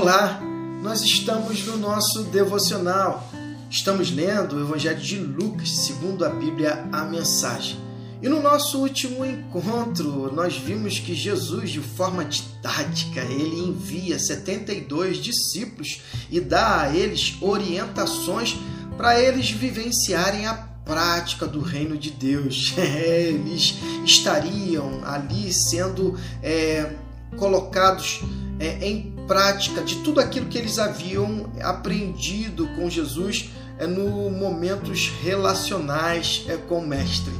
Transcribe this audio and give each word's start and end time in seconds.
Olá, 0.00 0.40
nós 0.80 1.02
estamos 1.02 1.66
no 1.66 1.76
nosso 1.76 2.22
devocional. 2.22 3.28
Estamos 3.68 4.12
lendo 4.12 4.54
o 4.54 4.60
Evangelho 4.60 5.00
de 5.00 5.18
Lucas, 5.18 5.70
segundo 5.70 6.24
a 6.24 6.28
Bíblia, 6.28 6.88
a 6.92 7.02
mensagem. 7.02 7.76
E 8.22 8.28
no 8.28 8.40
nosso 8.40 8.78
último 8.78 9.26
encontro, 9.26 10.32
nós 10.32 10.56
vimos 10.56 11.00
que 11.00 11.16
Jesus, 11.16 11.70
de 11.70 11.80
forma 11.80 12.24
didática, 12.24 13.22
ele 13.22 13.58
envia 13.58 14.20
72 14.20 15.16
discípulos 15.16 16.00
e 16.30 16.38
dá 16.38 16.82
a 16.82 16.94
eles 16.94 17.36
orientações 17.40 18.56
para 18.96 19.20
eles 19.20 19.50
vivenciarem 19.50 20.46
a 20.46 20.54
prática 20.84 21.44
do 21.44 21.60
reino 21.60 21.98
de 21.98 22.12
Deus. 22.12 22.72
eles 22.78 23.74
estariam 24.04 25.04
ali 25.04 25.52
sendo 25.52 26.16
é, 26.40 26.94
colocados 27.36 28.20
é, 28.60 28.88
em 28.88 29.17
prática 29.28 29.82
de 29.82 29.96
tudo 29.96 30.18
aquilo 30.18 30.46
que 30.46 30.58
eles 30.58 30.78
haviam 30.78 31.52
aprendido 31.62 32.66
com 32.74 32.90
Jesus 32.90 33.50
é, 33.78 33.86
no 33.86 34.30
momentos 34.30 35.12
relacionais 35.22 36.44
é, 36.48 36.56
com 36.56 36.80
o 36.80 36.86
Mestre. 36.86 37.32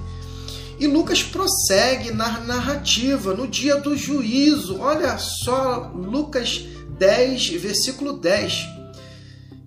E 0.79 0.87
Lucas 0.87 1.24
prossegue 1.24 2.12
na 2.12 2.38
narrativa, 2.41 3.34
no 3.34 3.48
dia 3.48 3.77
do 3.77 3.96
juízo. 3.96 4.79
Olha 4.79 5.19
só, 5.19 5.91
Lucas 5.93 6.65
10, 6.98 7.48
versículo 7.60 8.12
10. 8.12 8.68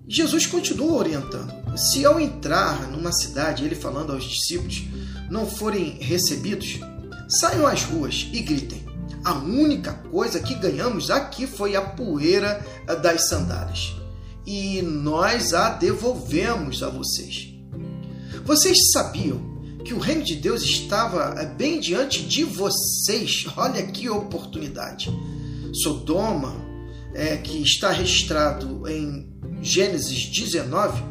Jesus 0.08 0.46
continua 0.46 0.96
orientando. 0.96 1.52
Se 1.76 2.04
ao 2.06 2.18
entrar 2.18 2.88
numa 2.90 3.12
cidade, 3.12 3.64
ele 3.64 3.74
falando 3.74 4.12
aos 4.12 4.24
discípulos, 4.24 4.84
não 5.30 5.46
forem 5.46 5.98
recebidos, 6.00 6.80
saiam 7.28 7.66
às 7.66 7.82
ruas 7.82 8.28
e 8.32 8.40
gritem: 8.40 8.84
a 9.24 9.34
única 9.34 9.92
coisa 9.92 10.40
que 10.40 10.54
ganhamos 10.54 11.10
aqui 11.10 11.46
foi 11.46 11.76
a 11.76 11.82
poeira 11.82 12.64
das 13.02 13.28
sandálias. 13.28 13.94
E 14.44 14.82
nós 14.82 15.54
a 15.54 15.70
devolvemos 15.70 16.82
a 16.82 16.88
vocês. 16.88 17.48
Vocês 18.44 18.90
sabiam 18.92 19.40
que 19.84 19.94
o 19.94 19.98
reino 19.98 20.24
de 20.24 20.36
Deus 20.36 20.62
estava 20.62 21.34
eh, 21.38 21.46
bem 21.46 21.78
diante 21.78 22.22
de 22.24 22.44
vocês? 22.44 23.46
Olha 23.56 23.82
que 23.86 24.08
oportunidade. 24.08 25.10
Sodoma, 25.72 26.54
é, 27.14 27.36
que 27.36 27.62
está 27.62 27.90
registrado 27.90 28.88
em 28.88 29.30
Gênesis 29.60 30.26
19 30.26 31.02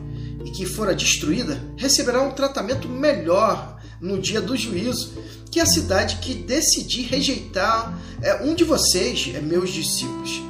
e 0.45 0.52
que 0.52 0.66
fora 0.66 0.95
destruída, 0.95 1.61
receberá 1.77 2.21
um 2.21 2.31
tratamento 2.31 2.88
melhor 2.89 3.80
no 4.02 4.19
dia 4.19 4.41
do 4.41 4.57
juízo 4.57 5.13
que 5.52 5.59
a 5.59 5.66
cidade 5.66 6.17
que 6.17 6.33
decidi 6.33 7.03
rejeitar 7.03 7.97
é 8.21 8.43
um 8.43 8.55
de 8.55 8.63
vocês, 8.63 9.31
é 9.35 9.41
meus 9.41 9.69
discípulos. 9.69 10.41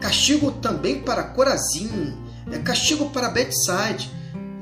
Castigo 0.00 0.52
também 0.52 1.00
para 1.00 1.22
Corazim, 1.22 2.14
é 2.52 2.58
castigo 2.58 3.10
para 3.10 3.30
Betside. 3.30 4.10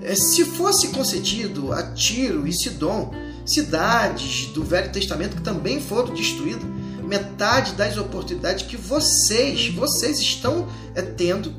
É, 0.00 0.14
se 0.14 0.44
fosse 0.44 0.88
concedido 0.88 1.72
a 1.72 1.82
Tiro 1.92 2.46
e 2.46 2.52
Sidom, 2.52 3.12
cidades 3.44 4.46
do 4.46 4.62
Velho 4.62 4.92
Testamento 4.92 5.36
que 5.36 5.42
também 5.42 5.80
foram 5.80 6.14
destruídas, 6.14 6.64
metade 7.04 7.72
das 7.72 7.96
oportunidades 7.96 8.64
que 8.64 8.76
vocês, 8.76 9.68
vocês 9.68 10.20
estão 10.20 10.68
é, 10.94 11.02
tendo, 11.02 11.54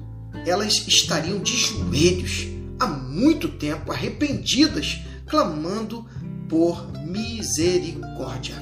elas 0.46 0.88
estariam 0.88 1.40
de 1.40 1.56
joelhos 1.56 2.48
há 2.80 2.88
muito 2.88 3.48
tempo, 3.50 3.92
arrependidas, 3.92 5.00
clamando 5.28 6.06
por 6.50 6.92
misericórdia. 7.06 8.56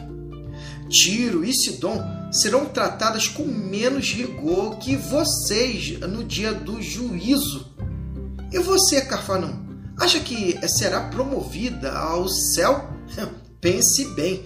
Tiro 0.89 1.45
e 1.45 1.53
Sidom 1.53 2.01
serão 2.31 2.65
tratadas 2.65 3.27
com 3.27 3.45
menos 3.45 4.11
rigor 4.11 4.77
que 4.77 4.95
vocês 4.95 5.99
no 5.99 6.23
dia 6.23 6.53
do 6.53 6.81
juízo. 6.81 7.73
E 8.51 8.59
você, 8.59 9.01
Cafarnaum, 9.01 9.65
acha 9.97 10.19
que 10.19 10.57
será 10.67 11.09
promovida 11.09 11.91
ao 11.93 12.27
céu? 12.27 12.89
Pense 13.61 14.05
bem, 14.15 14.43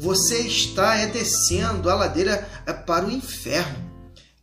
você 0.00 0.38
está 0.40 1.04
descendo 1.06 1.88
a 1.88 1.94
ladeira 1.94 2.48
é, 2.66 2.72
para 2.72 3.06
o 3.06 3.10
inferno. 3.10 3.86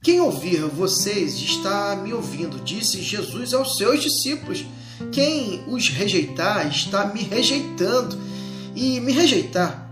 Quem 0.01 0.19
ouvir 0.19 0.61
vocês 0.65 1.35
está 1.35 1.95
me 1.95 2.13
ouvindo, 2.13 2.59
disse 2.59 3.01
Jesus 3.01 3.53
aos 3.53 3.77
seus 3.77 4.01
discípulos. 4.01 4.65
Quem 5.11 5.63
os 5.67 5.89
rejeitar 5.89 6.67
está 6.67 7.05
me 7.07 7.21
rejeitando 7.21 8.17
e 8.75 8.99
me 8.99 9.11
rejeitar 9.11 9.89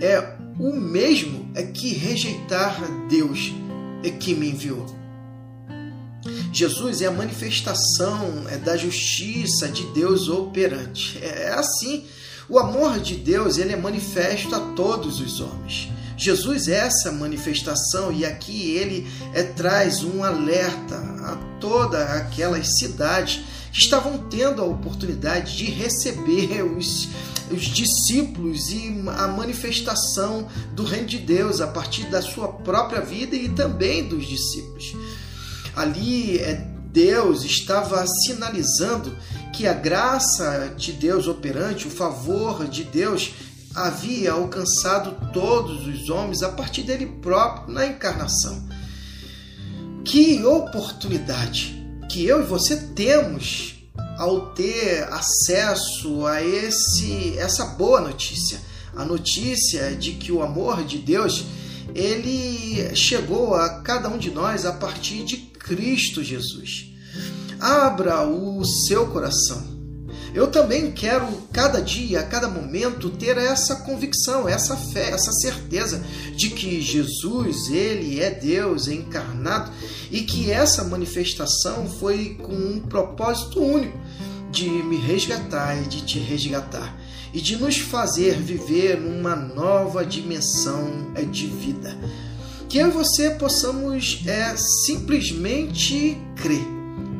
é 0.00 0.36
o 0.58 0.72
mesmo 0.72 1.50
é 1.54 1.62
que 1.62 1.94
rejeitar 1.94 2.80
Deus 3.08 3.52
é 4.02 4.10
que 4.10 4.34
me 4.34 4.50
enviou. 4.50 4.86
Jesus 6.52 7.02
é 7.02 7.06
a 7.06 7.10
manifestação 7.10 8.44
é 8.48 8.56
da 8.56 8.76
justiça 8.76 9.68
de 9.68 9.84
Deus 9.92 10.28
operante. 10.28 11.18
É 11.22 11.50
assim, 11.50 12.06
o 12.48 12.58
amor 12.58 12.98
de 13.00 13.14
Deus 13.14 13.58
ele 13.58 13.72
é 13.72 13.76
manifesto 13.76 14.54
a 14.54 14.60
todos 14.74 15.20
os 15.20 15.40
homens. 15.40 15.88
Jesus 16.16 16.66
é 16.66 16.74
essa 16.74 17.12
manifestação 17.12 18.10
e 18.10 18.24
aqui 18.24 18.72
ele 18.72 19.06
é, 19.32 19.44
traz 19.44 20.02
um 20.02 20.24
alerta 20.24 20.96
a 20.96 21.36
todas 21.60 22.10
aquelas 22.10 22.76
cidades 22.76 23.40
que 23.72 23.78
estavam 23.78 24.18
tendo 24.28 24.62
a 24.62 24.64
oportunidade 24.64 25.56
de 25.56 25.64
receber 25.66 26.62
os 26.62 27.08
os 27.50 27.62
discípulos 27.62 28.70
e 28.70 29.02
a 29.16 29.28
manifestação 29.28 30.48
do 30.72 30.84
reino 30.84 31.06
de 31.06 31.18
Deus 31.18 31.60
a 31.60 31.66
partir 31.66 32.04
da 32.06 32.20
sua 32.20 32.48
própria 32.48 33.00
vida 33.00 33.34
e 33.34 33.48
também 33.48 34.06
dos 34.06 34.26
discípulos. 34.26 34.94
Ali 35.74 36.38
é, 36.38 36.54
Deus 36.92 37.44
estava 37.44 38.06
sinalizando 38.06 39.16
que 39.52 39.66
a 39.66 39.72
graça 39.72 40.74
de 40.76 40.92
Deus 40.92 41.26
operante, 41.26 41.86
o 41.86 41.90
favor 41.90 42.66
de 42.66 42.84
Deus 42.84 43.32
havia 43.74 44.32
alcançado 44.32 45.32
todos 45.32 45.86
os 45.86 46.08
homens 46.10 46.42
a 46.42 46.50
partir 46.50 46.82
dele 46.82 47.06
próprio 47.06 47.72
na 47.72 47.86
encarnação. 47.86 48.68
Que 50.04 50.42
oportunidade 50.44 51.77
que 52.08 52.24
eu 52.24 52.40
e 52.40 52.44
você 52.44 52.76
temos 52.94 53.74
ao 54.16 54.52
ter 54.52 55.04
acesso 55.12 56.26
a 56.26 56.42
esse 56.42 57.38
essa 57.38 57.64
boa 57.64 58.00
notícia, 58.00 58.60
a 58.96 59.04
notícia 59.04 59.94
de 59.94 60.12
que 60.12 60.32
o 60.32 60.42
amor 60.42 60.84
de 60.84 60.98
Deus 60.98 61.44
ele 61.94 62.94
chegou 62.96 63.54
a 63.54 63.80
cada 63.80 64.08
um 64.08 64.18
de 64.18 64.30
nós 64.30 64.64
a 64.64 64.72
partir 64.72 65.24
de 65.24 65.36
Cristo 65.36 66.22
Jesus. 66.22 66.86
Abra 67.60 68.26
o 68.26 68.64
seu 68.64 69.08
coração. 69.08 69.77
Eu 70.34 70.48
também 70.48 70.90
quero 70.92 71.26
cada 71.52 71.80
dia, 71.80 72.20
a 72.20 72.22
cada 72.24 72.48
momento 72.48 73.10
ter 73.10 73.36
essa 73.36 73.76
convicção, 73.76 74.48
essa 74.48 74.76
fé, 74.76 75.10
essa 75.10 75.32
certeza 75.32 76.02
de 76.36 76.50
que 76.50 76.80
Jesus, 76.80 77.68
ele 77.70 78.20
é 78.20 78.30
Deus 78.30 78.88
encarnado 78.88 79.70
e 80.10 80.22
que 80.22 80.50
essa 80.50 80.84
manifestação 80.84 81.88
foi 81.98 82.36
com 82.42 82.52
um 82.52 82.80
propósito 82.80 83.60
único 83.60 83.98
de 84.50 84.68
me 84.68 84.96
resgatar 84.96 85.80
e 85.82 85.86
de 85.86 86.02
te 86.02 86.18
resgatar 86.18 86.96
e 87.32 87.40
de 87.40 87.56
nos 87.56 87.78
fazer 87.78 88.36
viver 88.38 88.98
numa 88.98 89.36
nova 89.36 90.04
dimensão 90.04 91.12
é, 91.14 91.22
de 91.22 91.46
vida. 91.46 91.96
Que 92.68 92.78
eu 92.78 92.88
e 92.88 92.90
você 92.90 93.30
possamos 93.30 94.22
é, 94.26 94.54
simplesmente 94.56 96.16
crer, 96.36 96.66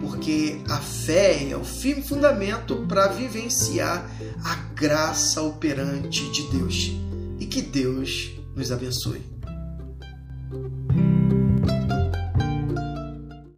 porque 0.09 0.63
a 0.69 0.79
fé 0.79 1.51
é 1.51 1.57
o 1.57 1.63
firme 1.63 2.03
fundamento 2.03 2.87
para 2.89 3.09
vivenciar 3.09 4.11
a 4.43 4.55
graça 4.75 5.43
operante 5.43 6.31
de 6.33 6.43
Deus. 6.51 6.93
E 7.39 7.45
que 7.45 7.61
Deus 7.61 8.33
nos 8.57 8.73
abençoe. 8.73 9.38